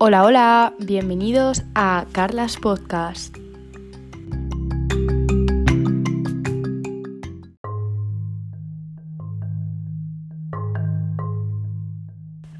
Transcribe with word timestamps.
Hola, 0.00 0.24
hola, 0.24 0.74
bienvenidos 0.80 1.62
a 1.76 2.06
Carlas 2.10 2.56
Podcast. 2.56 3.36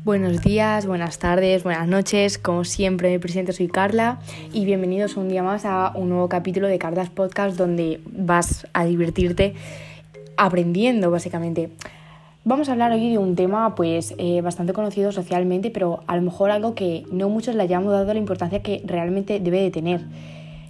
Buenos 0.05 0.43
días, 0.43 0.87
buenas 0.87 1.19
tardes, 1.19 1.65
buenas 1.65 1.89
noches. 1.89 2.39
Como 2.39 2.63
siempre, 2.63 3.11
me 3.11 3.19
presento, 3.19 3.53
soy 3.53 3.67
Carla 3.67 4.21
y 4.53 4.65
bienvenidos 4.65 5.17
un 5.17 5.29
día 5.29 5.43
más 5.43 5.65
a 5.65 5.91
un 5.97 6.11
nuevo 6.11 6.29
capítulo 6.29 6.69
de 6.69 6.79
Carlas 6.79 7.11
Podcast 7.11 7.57
donde 7.59 8.01
vas 8.07 8.69
a 8.75 8.85
divertirte 8.85 9.55
aprendiendo, 10.37 11.11
básicamente. 11.11 11.71
Vamos 12.47 12.69
a 12.69 12.73
hablar 12.73 12.93
hoy 12.93 13.09
de 13.09 13.17
un 13.17 13.37
tema 13.37 13.75
pues 13.75 14.15
eh, 14.19 14.43
bastante 14.43 14.75
conocido 14.75 15.13
socialmente, 15.13 15.71
pero 15.71 16.05
a 16.07 16.15
lo 16.15 16.21
mejor 16.21 16.51
algo 16.51 16.75
que 16.75 17.07
no 17.11 17.31
muchos 17.31 17.55
le 17.55 17.63
hayamos 17.63 17.91
dado 17.91 18.13
la 18.13 18.19
importancia 18.19 18.61
que 18.61 18.83
realmente 18.85 19.41
debe 19.41 19.63
de 19.63 19.71
tener. 19.71 20.03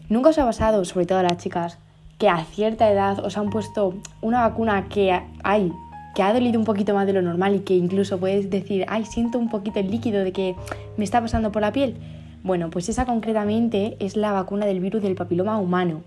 Nunca 0.09 0.29
os 0.29 0.39
ha 0.39 0.45
pasado, 0.45 0.85
sobre 0.85 1.07
todo 1.07 1.19
a 1.19 1.25
las 1.25 1.39
chicas, 1.39 1.79
que 2.17 2.29
a 2.29 2.45
cierta 2.45 2.89
edad 2.89 3.19
os 3.25 3.37
han 3.37 3.51
puesto 3.51 3.95
una 4.21 4.43
vacuna 4.43 4.89
que 4.89 5.21
hay, 5.43 5.73
que 6.15 6.23
ha 6.23 6.33
dolido 6.33 6.61
un 6.61 6.65
poquito 6.65 6.95
más 6.95 7.09
de 7.09 7.13
lo 7.13 7.23
normal 7.23 7.57
y 7.57 7.61
que 7.61 7.75
incluso 7.75 8.21
puedes 8.21 8.51
decir, 8.51 8.85
ay, 8.87 9.05
siento 9.05 9.41
un 9.41 9.51
poquito 9.51 9.81
el 9.81 9.91
líquido 9.91 10.23
de 10.23 10.31
que 10.31 10.55
me 10.97 11.03
está 11.03 11.21
pasando 11.21 11.51
por 11.51 11.63
la 11.63 11.73
piel. 11.73 11.97
Bueno, 12.45 12.71
pues 12.71 12.89
esa 12.89 13.05
concretamente 13.05 13.97
es 13.99 14.15
la 14.15 14.31
vacuna 14.31 14.65
del 14.65 14.79
virus 14.79 15.03
del 15.03 15.17
papiloma 15.17 15.59
humano 15.59 16.03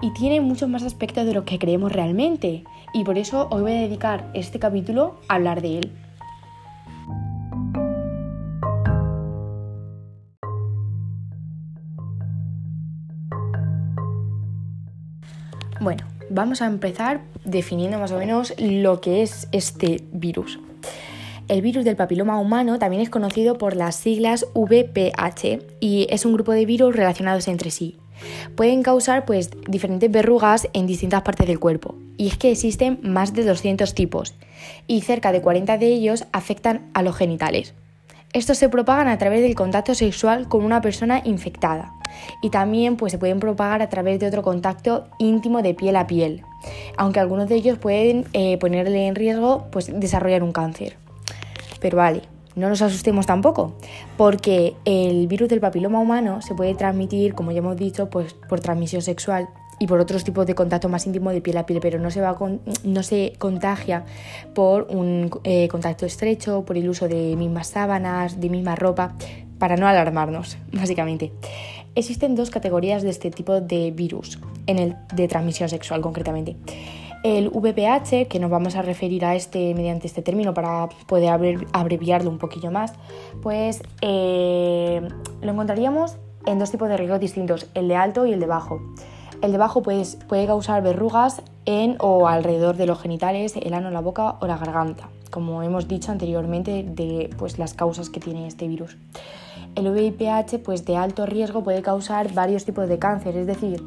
y 0.00 0.12
tiene 0.12 0.40
muchos 0.40 0.68
más 0.68 0.82
aspectos 0.82 1.26
de 1.26 1.34
lo 1.34 1.44
que 1.44 1.58
creemos 1.58 1.92
realmente. 1.92 2.64
Y 2.92 3.04
por 3.04 3.18
eso 3.18 3.48
hoy 3.50 3.62
voy 3.62 3.72
a 3.72 3.80
dedicar 3.82 4.30
este 4.34 4.58
capítulo 4.58 5.20
a 5.28 5.34
hablar 5.34 5.62
de 5.62 5.78
él. 5.78 5.92
Bueno, 15.80 16.04
vamos 16.28 16.60
a 16.60 16.66
empezar 16.66 17.22
definiendo 17.44 17.98
más 17.98 18.12
o 18.12 18.18
menos 18.18 18.54
lo 18.58 19.00
que 19.00 19.22
es 19.22 19.48
este 19.50 20.04
virus. 20.12 20.60
El 21.48 21.62
virus 21.62 21.84
del 21.84 21.96
papiloma 21.96 22.38
humano 22.38 22.78
también 22.78 23.02
es 23.02 23.10
conocido 23.10 23.56
por 23.56 23.74
las 23.74 23.96
siglas 23.96 24.46
VPH 24.54 25.80
y 25.80 26.06
es 26.10 26.24
un 26.24 26.34
grupo 26.34 26.52
de 26.52 26.66
virus 26.66 26.94
relacionados 26.94 27.48
entre 27.48 27.70
sí. 27.70 27.98
Pueden 28.56 28.82
causar 28.82 29.24
pues 29.24 29.50
diferentes 29.68 30.10
verrugas 30.10 30.68
en 30.72 30.86
distintas 30.86 31.22
partes 31.22 31.46
del 31.46 31.58
cuerpo. 31.58 31.94
Y 32.16 32.28
es 32.28 32.36
que 32.36 32.50
existen 32.50 32.98
más 33.02 33.32
de 33.32 33.44
200 33.44 33.94
tipos 33.94 34.34
y 34.86 35.00
cerca 35.02 35.32
de 35.32 35.40
40 35.40 35.78
de 35.78 35.86
ellos 35.86 36.26
afectan 36.32 36.90
a 36.94 37.02
los 37.02 37.16
genitales. 37.16 37.74
Estos 38.32 38.58
se 38.58 38.68
propagan 38.68 39.08
a 39.08 39.18
través 39.18 39.42
del 39.42 39.56
contacto 39.56 39.94
sexual 39.94 40.48
con 40.48 40.64
una 40.64 40.80
persona 40.80 41.20
infectada 41.24 41.92
y 42.42 42.50
también 42.50 42.96
pues, 42.96 43.10
se 43.10 43.18
pueden 43.18 43.40
propagar 43.40 43.82
a 43.82 43.88
través 43.88 44.20
de 44.20 44.26
otro 44.28 44.42
contacto 44.42 45.08
íntimo 45.18 45.62
de 45.62 45.74
piel 45.74 45.96
a 45.96 46.06
piel, 46.06 46.42
aunque 46.96 47.18
algunos 47.18 47.48
de 47.48 47.56
ellos 47.56 47.78
pueden 47.78 48.26
eh, 48.32 48.56
ponerle 48.58 49.08
en 49.08 49.16
riesgo 49.16 49.66
pues, 49.72 49.90
desarrollar 49.98 50.44
un 50.44 50.52
cáncer. 50.52 50.96
Pero 51.80 51.96
vale, 51.96 52.22
no 52.56 52.68
nos 52.68 52.82
asustemos 52.82 53.26
tampoco, 53.26 53.74
porque 54.16 54.74
el 54.84 55.26
virus 55.26 55.48
del 55.48 55.60
papiloma 55.60 56.00
humano 56.00 56.42
se 56.42 56.54
puede 56.54 56.74
transmitir, 56.74 57.34
como 57.34 57.52
ya 57.52 57.58
hemos 57.58 57.76
dicho, 57.76 58.10
pues 58.10 58.34
por 58.34 58.60
transmisión 58.60 59.02
sexual 59.02 59.48
y 59.78 59.86
por 59.86 59.98
otros 59.98 60.24
tipos 60.24 60.46
de 60.46 60.54
contacto 60.54 60.88
más 60.88 61.06
íntimo 61.06 61.30
de 61.30 61.40
piel 61.40 61.56
a 61.56 61.64
piel, 61.64 61.80
pero 61.80 61.98
no 61.98 62.10
se, 62.10 62.20
va 62.20 62.36
no 62.84 63.02
se 63.02 63.32
contagia 63.38 64.04
por 64.54 64.86
un 64.90 65.30
eh, 65.42 65.68
contacto 65.68 66.04
estrecho, 66.04 66.64
por 66.64 66.76
el 66.76 66.88
uso 66.88 67.08
de 67.08 67.34
mismas 67.34 67.68
sábanas, 67.68 68.38
de 68.40 68.50
misma 68.50 68.76
ropa, 68.76 69.14
para 69.58 69.76
no 69.76 69.88
alarmarnos, 69.88 70.58
básicamente. 70.72 71.32
Existen 71.94 72.36
dos 72.36 72.50
categorías 72.50 73.02
de 73.02 73.10
este 73.10 73.30
tipo 73.30 73.60
de 73.60 73.90
virus, 73.90 74.38
en 74.66 74.78
el 74.78 74.96
de 75.14 75.26
transmisión 75.28 75.68
sexual 75.68 76.02
concretamente. 76.02 76.56
El 77.22 77.50
VPH, 77.50 78.28
que 78.28 78.38
nos 78.38 78.50
vamos 78.50 78.76
a 78.76 78.82
referir 78.82 79.26
a 79.26 79.34
este 79.34 79.74
mediante 79.74 80.06
este 80.06 80.22
término 80.22 80.54
para 80.54 80.88
poder 81.06 81.66
abreviarlo 81.72 82.30
un 82.30 82.38
poquillo 82.38 82.70
más, 82.70 82.94
pues 83.42 83.82
eh, 84.00 85.06
lo 85.42 85.52
encontraríamos 85.52 86.16
en 86.46 86.58
dos 86.58 86.70
tipos 86.70 86.88
de 86.88 86.96
riesgos 86.96 87.20
distintos, 87.20 87.66
el 87.74 87.88
de 87.88 87.96
alto 87.96 88.24
y 88.24 88.32
el 88.32 88.40
de 88.40 88.46
bajo. 88.46 88.80
El 89.42 89.52
de 89.52 89.58
bajo 89.58 89.82
pues, 89.82 90.16
puede 90.28 90.46
causar 90.46 90.82
verrugas 90.82 91.42
en 91.66 91.96
o 92.00 92.26
alrededor 92.26 92.76
de 92.76 92.86
los 92.86 93.00
genitales, 93.00 93.54
el 93.56 93.74
ano, 93.74 93.90
la 93.90 94.00
boca 94.00 94.36
o 94.40 94.46
la 94.46 94.56
garganta, 94.56 95.08
como 95.30 95.62
hemos 95.62 95.88
dicho 95.88 96.12
anteriormente 96.12 96.84
de 96.84 97.28
pues, 97.38 97.58
las 97.58 97.74
causas 97.74 98.08
que 98.08 98.20
tiene 98.20 98.46
este 98.46 98.66
virus. 98.66 98.96
El 99.74 99.90
VIPH 99.90 100.58
pues, 100.64 100.84
de 100.86 100.96
alto 100.96 101.26
riesgo 101.26 101.62
puede 101.62 101.82
causar 101.82 102.32
varios 102.32 102.64
tipos 102.64 102.88
de 102.88 102.98
cáncer, 102.98 103.36
es 103.36 103.46
decir, 103.46 103.82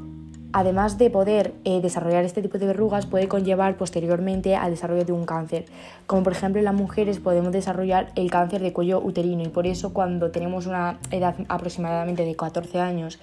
además 0.53 0.97
de 0.97 1.09
poder 1.09 1.53
eh, 1.65 1.81
desarrollar 1.81 2.23
este 2.23 2.41
tipo 2.41 2.57
de 2.59 2.67
verrugas, 2.67 3.07
puede 3.07 3.27
conllevar 3.27 3.75
posteriormente 3.75 4.55
al 4.55 4.71
desarrollo 4.71 5.03
de 5.03 5.11
un 5.11 5.25
cáncer. 5.25 5.65
Como 6.05 6.23
por 6.23 6.33
ejemplo 6.33 6.59
en 6.59 6.65
las 6.65 6.75
mujeres 6.75 7.19
podemos 7.19 7.51
desarrollar 7.51 8.11
el 8.15 8.31
cáncer 8.31 8.61
de 8.61 8.71
cuello 8.71 8.99
uterino 8.99 9.43
y 9.43 9.49
por 9.49 9.67
eso 9.67 9.93
cuando 9.93 10.31
tenemos 10.31 10.67
una 10.67 10.99
edad 11.11 11.35
aproximadamente 11.49 12.23
de 12.23 12.35
14 12.35 12.79
años 12.79 13.19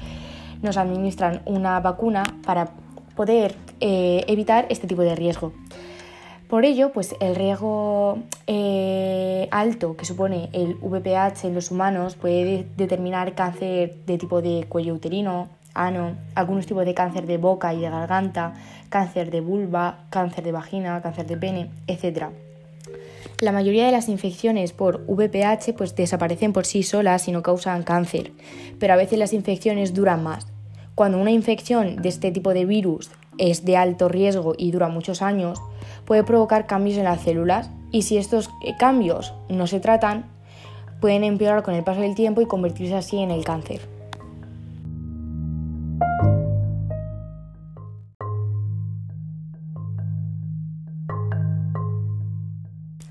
nos 0.60 0.76
administran 0.76 1.41
una 1.46 1.80
vacuna 1.80 2.22
para 2.44 2.70
poder 3.14 3.54
eh, 3.80 4.24
evitar 4.26 4.66
este 4.68 4.86
tipo 4.86 5.02
de 5.02 5.14
riesgo. 5.14 5.52
Por 6.48 6.64
ello, 6.64 6.91
pues 6.92 7.14
el 7.20 7.36
riesgo 7.36 8.18
eh, 8.48 9.47
alto 9.52 9.97
que 9.97 10.04
supone 10.04 10.50
el 10.52 10.74
VPH 10.80 11.44
en 11.44 11.54
los 11.54 11.70
humanos 11.70 12.16
puede 12.16 12.66
determinar 12.76 13.36
cáncer 13.36 13.94
de 14.04 14.18
tipo 14.18 14.42
de 14.42 14.66
cuello 14.68 14.94
uterino, 14.94 15.48
ano, 15.75 16.16
algunos 16.34 16.66
tipos 16.66 16.84
de 16.84 16.94
cáncer 16.94 17.26
de 17.26 17.38
boca 17.38 17.72
y 17.75 17.81
de 17.81 17.91
garganta, 17.91 18.54
cáncer 18.88 19.31
de 19.31 19.41
vulva, 19.41 20.04
cáncer 20.10 20.44
de 20.44 20.53
vagina, 20.53 21.00
cáncer 21.03 21.26
de 21.26 21.36
pene, 21.36 21.70
etc. 21.86 22.26
La 23.41 23.53
mayoría 23.53 23.86
de 23.86 23.92
las 23.92 24.09
infecciones 24.09 24.72
por 24.72 25.04
VPH 25.06 25.75
pues 25.76 25.97
desaparecen 25.97 26.53
por 26.53 26.66
sí 26.66 26.82
solas 26.82 27.26
y 27.28 27.32
no 27.32 27.42
causan 27.42 27.82
cáncer, 27.82 28.32
pero 28.78 28.92
a 28.92 28.97
veces 28.97 29.19
las 29.19 29.32
infecciones 29.32 29.94
duran 29.94 30.22
más. 30.22 30.47
Cuando 30.94 31.19
una 31.19 31.30
infección 31.30 31.97
de 31.97 32.09
este 32.10 32.30
tipo 32.32 32.53
de 32.53 32.66
virus 32.66 33.10
es 33.38 33.64
de 33.64 33.76
alto 33.76 34.09
riesgo 34.09 34.54
y 34.59 34.70
dura 34.70 34.88
muchos 34.88 35.22
años, 35.22 35.59
puede 36.04 36.25
provocar 36.25 36.66
cambios 36.66 36.98
en 36.98 37.04
las 37.04 37.22
células 37.22 37.70
y 37.91 38.03
si 38.03 38.19
estos 38.19 38.50
cambios 38.78 39.32
no 39.48 39.66
se 39.66 39.80
tratan, 39.80 40.26
pueden 41.00 41.25
empeorar 41.25 41.62
con 41.62 41.75
el 41.75 41.84
paso 41.84 42.03
del 42.03 42.14
tiempo 42.14 42.42
y 42.42 42.47
convertirse 42.47 42.94
así 42.94 43.19
en 43.19 43.30
el 43.30 43.44
cáncer. 43.44 43.99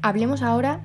Hablemos 0.10 0.42
ahora 0.42 0.82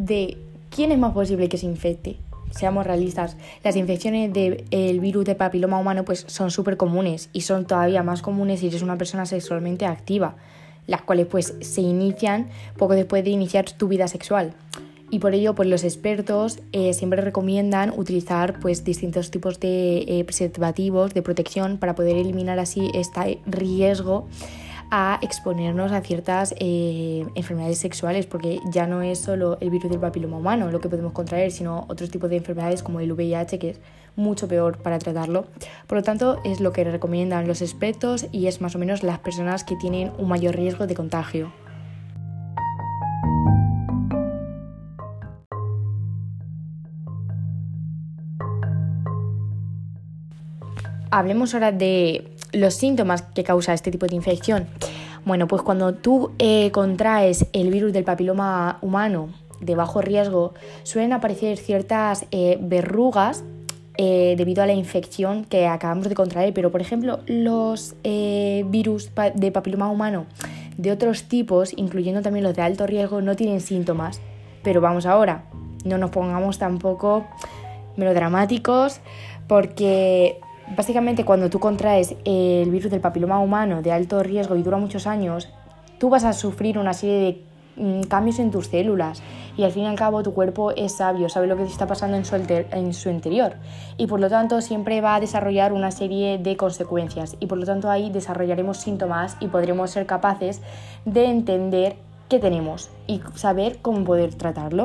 de 0.00 0.38
quién 0.70 0.90
es 0.90 0.98
más 0.98 1.12
posible 1.12 1.48
que 1.48 1.56
se 1.56 1.66
infecte. 1.66 2.16
Seamos 2.50 2.84
realistas, 2.84 3.36
las 3.62 3.76
infecciones 3.76 4.32
del 4.32 4.98
virus 4.98 5.24
de 5.24 5.36
papiloma 5.36 5.78
humano 5.78 6.04
pues 6.04 6.24
son 6.26 6.50
súper 6.50 6.76
comunes 6.76 7.30
y 7.32 7.42
son 7.42 7.64
todavía 7.64 8.02
más 8.02 8.22
comunes 8.22 8.58
si 8.58 8.66
eres 8.66 8.82
una 8.82 8.98
persona 8.98 9.24
sexualmente 9.24 9.86
activa, 9.86 10.34
las 10.88 11.02
cuales 11.02 11.28
pues 11.28 11.54
se 11.60 11.80
inician 11.80 12.48
poco 12.76 12.94
después 12.94 13.22
de 13.22 13.30
iniciar 13.30 13.70
tu 13.70 13.86
vida 13.86 14.08
sexual. 14.08 14.52
Y 15.10 15.20
por 15.20 15.32
ello 15.32 15.54
pues 15.54 15.68
los 15.68 15.84
expertos 15.84 16.58
eh, 16.72 16.92
siempre 16.92 17.22
recomiendan 17.22 17.92
utilizar 17.96 18.58
pues 18.58 18.82
distintos 18.82 19.30
tipos 19.30 19.60
de 19.60 19.98
eh, 20.08 20.24
preservativos 20.24 21.14
de 21.14 21.22
protección 21.22 21.78
para 21.78 21.94
poder 21.94 22.16
eliminar 22.16 22.58
así 22.58 22.90
este 22.94 23.38
riesgo 23.46 24.26
a 24.90 25.18
exponernos 25.22 25.92
a 25.92 26.00
ciertas 26.00 26.54
eh, 26.58 27.26
enfermedades 27.34 27.78
sexuales, 27.78 28.26
porque 28.26 28.60
ya 28.70 28.86
no 28.86 29.02
es 29.02 29.20
solo 29.20 29.58
el 29.60 29.70
virus 29.70 29.90
del 29.90 30.00
papiloma 30.00 30.38
humano 30.38 30.70
lo 30.70 30.80
que 30.80 30.88
podemos 30.88 31.12
contraer, 31.12 31.50
sino 31.50 31.84
otros 31.88 32.10
tipos 32.10 32.30
de 32.30 32.36
enfermedades 32.36 32.82
como 32.82 33.00
el 33.00 33.12
VIH, 33.12 33.58
que 33.58 33.70
es 33.70 33.80
mucho 34.16 34.48
peor 34.48 34.78
para 34.78 34.98
tratarlo. 34.98 35.46
Por 35.86 35.98
lo 35.98 36.02
tanto, 36.02 36.40
es 36.44 36.60
lo 36.60 36.72
que 36.72 36.84
recomiendan 36.84 37.46
los 37.46 37.62
expertos 37.62 38.26
y 38.32 38.46
es 38.46 38.60
más 38.60 38.74
o 38.74 38.78
menos 38.78 39.02
las 39.02 39.18
personas 39.18 39.64
que 39.64 39.76
tienen 39.76 40.12
un 40.18 40.28
mayor 40.28 40.56
riesgo 40.56 40.86
de 40.86 40.94
contagio. 40.94 41.52
Hablemos 51.10 51.54
ahora 51.54 51.72
de 51.72 52.35
los 52.52 52.74
síntomas 52.74 53.22
que 53.22 53.44
causa 53.44 53.74
este 53.74 53.90
tipo 53.90 54.06
de 54.06 54.16
infección. 54.16 54.66
Bueno, 55.24 55.48
pues 55.48 55.62
cuando 55.62 55.94
tú 55.94 56.30
eh, 56.38 56.70
contraes 56.70 57.46
el 57.52 57.70
virus 57.70 57.92
del 57.92 58.04
papiloma 58.04 58.78
humano 58.80 59.30
de 59.60 59.74
bajo 59.74 60.00
riesgo, 60.00 60.54
suelen 60.84 61.12
aparecer 61.12 61.56
ciertas 61.56 62.26
eh, 62.30 62.58
verrugas 62.60 63.42
eh, 63.98 64.34
debido 64.36 64.62
a 64.62 64.66
la 64.66 64.74
infección 64.74 65.44
que 65.44 65.66
acabamos 65.66 66.08
de 66.08 66.14
contraer, 66.14 66.52
pero 66.54 66.70
por 66.70 66.80
ejemplo 66.80 67.20
los 67.26 67.96
virus 68.04 69.10
de 69.34 69.50
papiloma 69.50 69.90
humano 69.90 70.26
de 70.76 70.92
otros 70.92 71.24
tipos, 71.24 71.72
incluyendo 71.76 72.22
también 72.22 72.44
los 72.44 72.54
de 72.54 72.62
alto 72.62 72.86
riesgo, 72.86 73.20
no 73.22 73.34
tienen 73.34 73.60
síntomas. 73.60 74.20
Pero 74.62 74.80
vamos 74.80 75.06
ahora, 75.06 75.44
no 75.84 75.98
nos 75.98 76.10
pongamos 76.10 76.58
tampoco 76.58 77.26
melodramáticos 77.96 79.00
porque 79.48 80.38
básicamente 80.74 81.24
cuando 81.24 81.50
tú 81.50 81.60
contraes 81.60 82.14
el 82.24 82.70
virus 82.70 82.90
del 82.90 83.00
papiloma 83.00 83.38
humano 83.38 83.82
de 83.82 83.92
alto 83.92 84.22
riesgo 84.22 84.56
y 84.56 84.62
dura 84.62 84.78
muchos 84.78 85.06
años, 85.06 85.48
tú 85.98 86.10
vas 86.10 86.24
a 86.24 86.32
sufrir 86.32 86.78
una 86.78 86.92
serie 86.92 87.42
de 87.76 87.82
mm, 87.82 88.02
cambios 88.04 88.38
en 88.38 88.50
tus 88.50 88.68
células. 88.68 89.22
Y 89.56 89.64
al 89.64 89.72
fin 89.72 89.84
y 89.84 89.86
al 89.86 89.96
cabo 89.96 90.22
tu 90.22 90.34
cuerpo 90.34 90.72
es 90.72 90.96
sabio, 90.96 91.28
sabe 91.28 91.46
lo 91.46 91.56
que 91.56 91.62
está 91.62 91.86
pasando 91.86 92.16
en 92.16 92.24
su, 92.24 92.36
en 92.36 92.92
su 92.92 93.08
interior. 93.08 93.54
Y 93.96 94.06
por 94.06 94.20
lo 94.20 94.28
tanto 94.28 94.60
siempre 94.60 95.00
va 95.00 95.14
a 95.14 95.20
desarrollar 95.20 95.72
una 95.72 95.90
serie 95.90 96.38
de 96.38 96.56
consecuencias. 96.56 97.36
Y 97.40 97.46
por 97.46 97.58
lo 97.58 97.64
tanto 97.64 97.88
ahí 97.90 98.10
desarrollaremos 98.10 98.76
síntomas 98.76 99.36
y 99.40 99.48
podremos 99.48 99.90
ser 99.90 100.04
capaces 100.04 100.60
de 101.06 101.24
entender 101.26 101.96
qué 102.28 102.38
tenemos 102.38 102.90
y 103.06 103.22
saber 103.34 103.78
cómo 103.80 104.04
poder 104.04 104.34
tratarlo. 104.34 104.84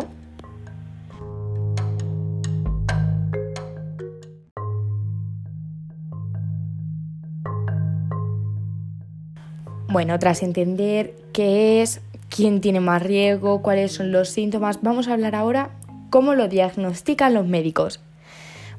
Bueno, 9.91 10.17
tras 10.19 10.41
entender 10.41 11.13
qué 11.33 11.81
es, 11.81 11.99
quién 12.29 12.61
tiene 12.61 12.79
más 12.79 13.03
riesgo, 13.03 13.61
cuáles 13.61 13.91
son 13.91 14.13
los 14.13 14.29
síntomas, 14.29 14.81
vamos 14.81 15.09
a 15.09 15.13
hablar 15.13 15.35
ahora 15.35 15.71
cómo 16.09 16.33
lo 16.33 16.47
diagnostican 16.47 17.33
los 17.33 17.45
médicos. 17.45 17.99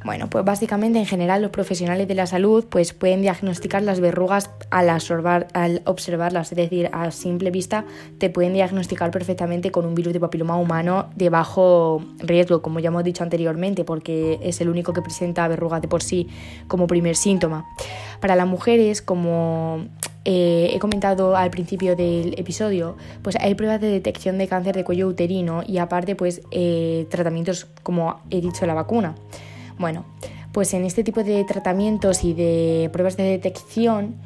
Bueno, 0.04 0.28
pues 0.28 0.44
básicamente 0.44 0.98
en 0.98 1.06
general 1.06 1.42
los 1.42 1.50
profesionales 1.52 2.08
de 2.08 2.14
la 2.14 2.26
salud 2.26 2.64
pues 2.68 2.92
pueden 2.92 3.22
diagnosticar 3.22 3.82
las 3.82 4.00
verrugas 4.00 4.50
al, 4.70 4.88
al 4.88 5.82
observarlas, 5.84 6.50
es 6.50 6.56
decir, 6.56 6.90
a 6.92 7.10
simple 7.12 7.50
vista 7.50 7.84
te 8.18 8.28
pueden 8.28 8.52
diagnosticar 8.52 9.10
perfectamente 9.12 9.70
con 9.70 9.86
un 9.86 9.94
virus 9.94 10.12
de 10.12 10.20
papiloma 10.20 10.56
humano 10.56 11.10
de 11.14 11.30
bajo 11.30 12.04
riesgo, 12.18 12.62
como 12.62 12.80
ya 12.80 12.88
hemos 12.88 13.04
dicho 13.04 13.22
anteriormente, 13.22 13.84
porque 13.84 14.40
es 14.42 14.60
el 14.60 14.68
único 14.68 14.92
que 14.92 15.02
presenta 15.02 15.46
verrugas 15.46 15.80
de 15.82 15.88
por 15.88 16.02
sí 16.02 16.28
como 16.66 16.86
primer 16.86 17.14
síntoma. 17.14 17.64
Para 18.20 18.34
las 18.34 18.46
mujeres, 18.46 19.02
como 19.02 19.86
eh, 20.24 20.70
he 20.72 20.78
comentado 20.78 21.36
al 21.36 21.50
principio 21.50 21.94
del 21.94 22.38
episodio, 22.38 22.96
pues 23.22 23.36
hay 23.36 23.54
pruebas 23.54 23.80
de 23.80 23.88
detección 23.88 24.38
de 24.38 24.48
cáncer 24.48 24.74
de 24.74 24.84
cuello 24.84 25.06
uterino 25.06 25.62
y 25.66 25.78
aparte 25.78 26.16
pues 26.16 26.42
eh, 26.50 27.06
tratamientos 27.10 27.66
como 27.82 28.20
he 28.30 28.40
dicho 28.40 28.66
la 28.66 28.74
vacuna. 28.74 29.14
Bueno, 29.78 30.04
pues 30.52 30.74
en 30.74 30.84
este 30.84 31.04
tipo 31.04 31.24
de 31.24 31.44
tratamientos 31.44 32.24
y 32.24 32.34
de 32.34 32.90
pruebas 32.92 33.16
de 33.16 33.24
detección 33.24 34.16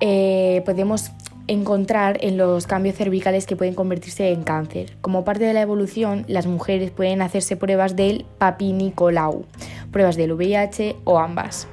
eh, 0.00 0.62
podemos 0.64 1.10
encontrar 1.46 2.18
en 2.22 2.38
los 2.38 2.66
cambios 2.66 2.96
cervicales 2.96 3.46
que 3.46 3.56
pueden 3.56 3.74
convertirse 3.74 4.30
en 4.30 4.44
cáncer. 4.44 4.96
Como 5.00 5.24
parte 5.24 5.44
de 5.44 5.52
la 5.52 5.60
evolución, 5.60 6.24
las 6.26 6.46
mujeres 6.46 6.90
pueden 6.90 7.22
hacerse 7.22 7.56
pruebas 7.56 7.96
del 7.96 8.24
papinicolau, 8.38 9.44
pruebas 9.92 10.16
del 10.16 10.32
VIH 10.32 10.96
o 11.04 11.18
ambas. 11.18 11.68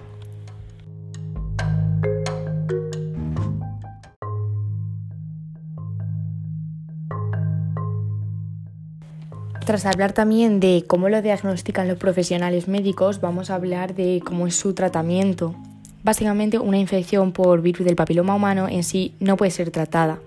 Tras 9.66 9.86
hablar 9.86 10.12
también 10.12 10.60
de 10.60 10.84
cómo 10.88 11.08
lo 11.08 11.22
diagnostican 11.22 11.88
los 11.88 11.98
profesionales 11.98 12.68
médicos, 12.68 13.22
vamos 13.22 13.50
a 13.50 13.56
hablar 13.56 13.94
de 13.94 14.22
cómo 14.26 14.48
es 14.48 14.56
su 14.56 14.74
tratamiento. 14.74 15.56
Básicamente, 16.04 16.58
una 16.58 16.80
infección 16.80 17.32
por 17.32 17.62
virus 17.62 17.86
del 17.86 17.96
papiloma 17.96 18.36
humano 18.36 18.68
en 18.68 18.84
sí 18.84 19.14
no 19.20 19.38
puede 19.38 19.52
ser 19.52 19.70
tratada. 19.70 20.20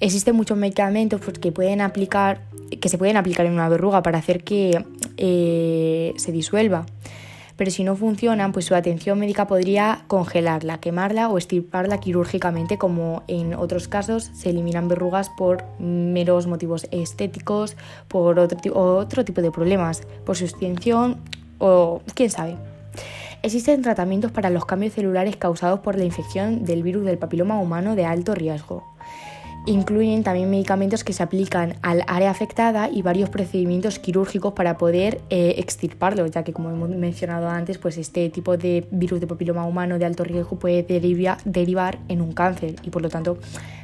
Existen 0.00 0.34
muchos 0.34 0.58
medicamentos 0.58 1.20
pues, 1.24 1.38
que, 1.38 1.52
pueden 1.52 1.80
aplicar, 1.80 2.40
que 2.80 2.88
se 2.88 2.98
pueden 2.98 3.16
aplicar 3.16 3.46
en 3.46 3.52
una 3.52 3.68
verruga 3.68 4.02
para 4.02 4.18
hacer 4.18 4.42
que 4.42 4.84
eh, 5.16 6.12
se 6.16 6.32
disuelva 6.32 6.84
pero 7.62 7.70
si 7.70 7.84
no 7.84 7.94
funcionan, 7.94 8.50
pues 8.50 8.64
su 8.64 8.74
atención 8.74 9.20
médica 9.20 9.46
podría 9.46 10.02
congelarla, 10.08 10.78
quemarla 10.78 11.28
o 11.28 11.38
estirparla 11.38 12.00
quirúrgicamente, 12.00 12.76
como 12.76 13.22
en 13.28 13.54
otros 13.54 13.86
casos 13.86 14.32
se 14.34 14.50
eliminan 14.50 14.88
verrugas 14.88 15.30
por 15.30 15.62
meros 15.78 16.48
motivos 16.48 16.88
estéticos, 16.90 17.76
por 18.08 18.40
otro, 18.40 18.58
otro 18.74 19.24
tipo 19.24 19.42
de 19.42 19.52
problemas, 19.52 20.02
por 20.26 20.36
su 20.36 20.42
extinción 20.42 21.20
o 21.58 22.02
quién 22.16 22.30
sabe. 22.30 22.56
Existen 23.44 23.80
tratamientos 23.82 24.32
para 24.32 24.50
los 24.50 24.64
cambios 24.64 24.94
celulares 24.94 25.36
causados 25.36 25.78
por 25.78 25.96
la 25.96 26.02
infección 26.02 26.64
del 26.64 26.82
virus 26.82 27.04
del 27.04 27.18
papiloma 27.18 27.60
humano 27.60 27.94
de 27.94 28.06
alto 28.06 28.34
riesgo. 28.34 28.82
Incluyen 29.64 30.24
también 30.24 30.50
medicamentos 30.50 31.04
que 31.04 31.12
se 31.12 31.22
aplican 31.22 31.76
al 31.82 32.02
área 32.08 32.30
afectada 32.30 32.90
y 32.90 33.02
varios 33.02 33.30
procedimientos 33.30 34.00
quirúrgicos 34.00 34.54
para 34.54 34.76
poder 34.76 35.20
eh, 35.30 35.54
extirparlo, 35.58 36.26
ya 36.26 36.42
que 36.42 36.52
como 36.52 36.68
hemos 36.70 36.88
mencionado 36.88 37.48
antes, 37.48 37.78
pues 37.78 37.96
este 37.96 38.28
tipo 38.30 38.56
de 38.56 38.88
virus 38.90 39.20
de 39.20 39.28
papiloma 39.28 39.64
humano 39.64 40.00
de 40.00 40.04
alto 40.04 40.24
riesgo 40.24 40.58
puede 40.58 40.82
derivar 40.82 41.98
en 42.08 42.22
un 42.22 42.32
cáncer 42.32 42.74
y 42.82 42.90
por 42.90 43.02
lo 43.02 43.08
tanto 43.08 43.38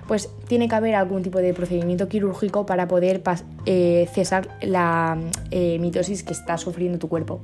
pues 0.08 0.30
tiene 0.48 0.68
que 0.68 0.74
haber 0.74 0.96
algún 0.96 1.22
tipo 1.22 1.38
de 1.38 1.54
procedimiento 1.54 2.08
quirúrgico 2.08 2.66
para 2.66 2.88
poder 2.88 3.22
eh, 3.66 4.08
cesar 4.12 4.48
la 4.62 5.18
eh, 5.50 5.78
mitosis 5.78 6.24
que 6.24 6.32
está 6.32 6.58
sufriendo 6.58 6.98
tu 6.98 7.08
cuerpo. 7.08 7.40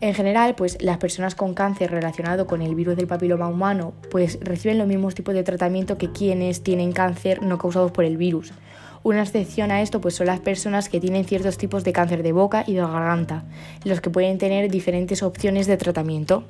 En 0.00 0.12
general, 0.12 0.54
pues 0.54 0.76
las 0.82 0.98
personas 0.98 1.34
con 1.34 1.54
cáncer 1.54 1.90
relacionado 1.90 2.46
con 2.46 2.60
el 2.60 2.74
virus 2.74 2.96
del 2.96 3.06
papiloma 3.06 3.48
humano 3.48 3.94
pues 4.10 4.38
reciben 4.42 4.76
los 4.76 4.86
mismos 4.86 5.14
tipos 5.14 5.34
de 5.34 5.42
tratamiento 5.42 5.96
que 5.96 6.12
quienes 6.12 6.62
tienen 6.62 6.92
cáncer 6.92 7.42
no 7.42 7.56
causados 7.56 7.92
por 7.92 8.04
el 8.04 8.18
virus. 8.18 8.52
Una 9.02 9.22
excepción 9.22 9.70
a 9.70 9.80
esto 9.80 10.00
pues 10.00 10.14
son 10.14 10.26
las 10.26 10.40
personas 10.40 10.88
que 10.90 11.00
tienen 11.00 11.24
ciertos 11.24 11.56
tipos 11.56 11.82
de 11.82 11.92
cáncer 11.92 12.22
de 12.22 12.32
boca 12.32 12.64
y 12.66 12.74
de 12.74 12.80
garganta, 12.80 13.44
los 13.84 14.00
que 14.00 14.10
pueden 14.10 14.36
tener 14.36 14.70
diferentes 14.70 15.22
opciones 15.22 15.66
de 15.66 15.76
tratamiento. 15.78 16.44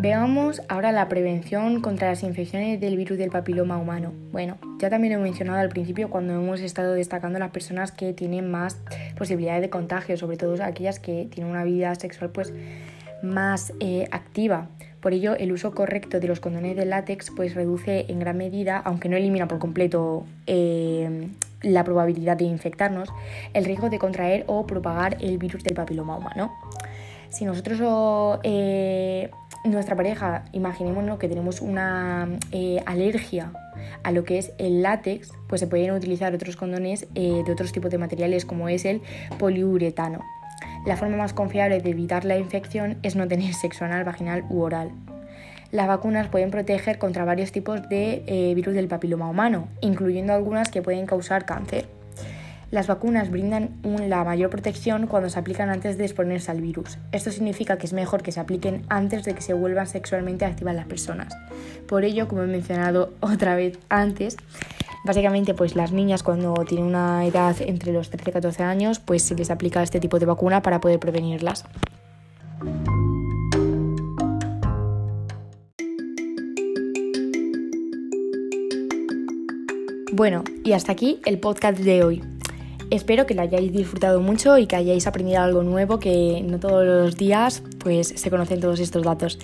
Veamos 0.00 0.62
ahora 0.68 0.92
la 0.92 1.08
prevención 1.08 1.80
contra 1.80 2.10
las 2.10 2.22
infecciones 2.22 2.80
del 2.80 2.96
virus 2.96 3.18
del 3.18 3.30
papiloma 3.30 3.78
humano. 3.78 4.12
Bueno, 4.30 4.56
ya 4.78 4.90
también 4.90 5.14
he 5.14 5.18
mencionado 5.18 5.58
al 5.58 5.70
principio 5.70 6.08
cuando 6.08 6.34
hemos 6.34 6.60
estado 6.60 6.94
destacando 6.94 7.40
las 7.40 7.50
personas 7.50 7.90
que 7.90 8.12
tienen 8.12 8.48
más 8.48 8.80
posibilidades 9.16 9.60
de 9.60 9.70
contagio, 9.70 10.16
sobre 10.16 10.36
todo 10.36 10.54
aquellas 10.62 11.00
que 11.00 11.26
tienen 11.28 11.50
una 11.50 11.64
vida 11.64 11.92
sexual 11.96 12.30
pues 12.30 12.52
más 13.24 13.72
eh, 13.80 14.06
activa. 14.12 14.68
Por 15.00 15.14
ello, 15.14 15.34
el 15.34 15.50
uso 15.50 15.74
correcto 15.74 16.20
de 16.20 16.28
los 16.28 16.38
condones 16.38 16.76
de 16.76 16.84
látex 16.84 17.32
pues 17.34 17.56
reduce 17.56 18.06
en 18.08 18.20
gran 18.20 18.36
medida, 18.36 18.78
aunque 18.78 19.08
no 19.08 19.16
elimina 19.16 19.48
por 19.48 19.58
completo 19.58 20.26
eh, 20.46 21.26
la 21.62 21.82
probabilidad 21.82 22.36
de 22.36 22.44
infectarnos, 22.44 23.08
el 23.52 23.64
riesgo 23.64 23.90
de 23.90 23.98
contraer 23.98 24.44
o 24.46 24.64
propagar 24.64 25.16
el 25.20 25.38
virus 25.38 25.64
del 25.64 25.74
papiloma 25.74 26.16
humano. 26.16 26.52
Si 27.30 27.44
nosotros 27.44 28.40
eh, 28.42 29.30
nuestra 29.64 29.96
pareja, 29.96 30.44
imaginémonos 30.52 31.18
que 31.18 31.28
tenemos 31.28 31.60
una 31.60 32.28
eh, 32.52 32.82
alergia 32.86 33.52
a 34.02 34.12
lo 34.12 34.24
que 34.24 34.38
es 34.38 34.52
el 34.58 34.82
látex, 34.82 35.30
pues 35.46 35.60
se 35.60 35.66
pueden 35.66 35.90
utilizar 35.90 36.34
otros 36.34 36.56
condones 36.56 37.06
eh, 37.14 37.42
de 37.44 37.52
otros 37.52 37.72
tipos 37.72 37.90
de 37.90 37.98
materiales 37.98 38.44
como 38.44 38.68
es 38.68 38.84
el 38.84 39.02
poliuretano. 39.38 40.24
La 40.86 40.96
forma 40.96 41.16
más 41.16 41.34
confiable 41.34 41.80
de 41.80 41.90
evitar 41.90 42.24
la 42.24 42.38
infección 42.38 42.98
es 43.02 43.14
no 43.14 43.28
tener 43.28 43.52
sexo 43.52 43.84
anal, 43.84 44.04
vaginal 44.04 44.44
u 44.48 44.62
oral. 44.62 44.90
Las 45.70 45.86
vacunas 45.86 46.28
pueden 46.28 46.50
proteger 46.50 46.98
contra 46.98 47.26
varios 47.26 47.52
tipos 47.52 47.86
de 47.90 48.52
virus 48.56 48.74
del 48.74 48.88
papiloma 48.88 49.28
humano, 49.28 49.68
incluyendo 49.82 50.32
algunas 50.32 50.70
que 50.70 50.80
pueden 50.80 51.04
causar 51.04 51.44
cáncer. 51.44 51.97
Las 52.70 52.86
vacunas 52.86 53.30
brindan 53.30 53.70
la 53.82 54.24
mayor 54.24 54.50
protección 54.50 55.06
cuando 55.06 55.30
se 55.30 55.38
aplican 55.38 55.70
antes 55.70 55.96
de 55.96 56.04
exponerse 56.04 56.50
al 56.50 56.60
virus. 56.60 56.98
Esto 57.12 57.30
significa 57.30 57.78
que 57.78 57.86
es 57.86 57.94
mejor 57.94 58.22
que 58.22 58.30
se 58.30 58.40
apliquen 58.40 58.82
antes 58.90 59.24
de 59.24 59.34
que 59.34 59.40
se 59.40 59.54
vuelvan 59.54 59.86
sexualmente 59.86 60.44
activas 60.44 60.74
las 60.74 60.86
personas. 60.86 61.34
Por 61.86 62.04
ello, 62.04 62.28
como 62.28 62.42
he 62.42 62.46
mencionado 62.46 63.14
otra 63.20 63.56
vez 63.56 63.78
antes, 63.88 64.36
básicamente 65.06 65.54
pues 65.54 65.76
las 65.76 65.92
niñas 65.92 66.22
cuando 66.22 66.52
tienen 66.66 66.86
una 66.86 67.24
edad 67.24 67.56
entre 67.60 67.92
los 67.92 68.10
13 68.10 68.28
y 68.28 68.32
14 68.34 68.62
años, 68.62 68.98
pues 68.98 69.22
se 69.22 69.34
les 69.34 69.50
aplica 69.50 69.82
este 69.82 69.98
tipo 69.98 70.18
de 70.18 70.26
vacuna 70.26 70.60
para 70.60 70.78
poder 70.78 70.98
prevenirlas. 70.98 71.64
Bueno, 80.12 80.42
y 80.64 80.72
hasta 80.72 80.92
aquí 80.92 81.20
el 81.24 81.38
podcast 81.38 81.78
de 81.78 82.02
hoy. 82.02 82.37
Espero 82.90 83.26
que 83.26 83.34
lo 83.34 83.42
hayáis 83.42 83.72
disfrutado 83.72 84.20
mucho 84.20 84.56
y 84.58 84.66
que 84.66 84.76
hayáis 84.76 85.06
aprendido 85.06 85.42
algo 85.42 85.62
nuevo, 85.62 85.98
que 85.98 86.42
no 86.46 86.58
todos 86.58 86.86
los 86.86 87.16
días 87.16 87.62
pues 87.78 88.08
se 88.08 88.30
conocen 88.30 88.60
todos 88.60 88.80
estos 88.80 89.02
datos. 89.02 89.38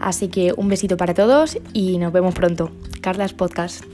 Así 0.00 0.28
que 0.28 0.52
un 0.56 0.68
besito 0.68 0.96
para 0.96 1.14
todos 1.14 1.58
y 1.72 1.98
nos 1.98 2.12
vemos 2.12 2.34
pronto. 2.34 2.70
Carlas 3.00 3.32
Podcast. 3.32 3.84